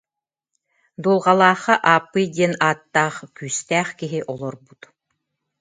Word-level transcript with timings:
Дулҕалаахха 1.01 1.75
Ааппый 1.91 2.25
диэн 2.35 2.53
ааттаах 2.65 3.15
күүстээх 3.35 3.89
киһи 3.99 4.19
олорбут 4.31 4.81